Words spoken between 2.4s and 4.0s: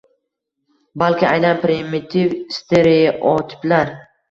stereotiplar